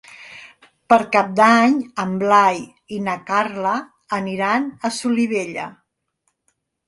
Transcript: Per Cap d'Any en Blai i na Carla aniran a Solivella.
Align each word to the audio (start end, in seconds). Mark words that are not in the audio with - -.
Per 0.91 0.97
Cap 1.15 1.27
d'Any 1.39 1.75
en 2.03 2.15
Blai 2.23 2.63
i 2.97 2.97
na 3.09 3.15
Carla 3.27 3.75
aniran 4.19 4.65
a 4.89 4.93
Solivella. 4.97 5.67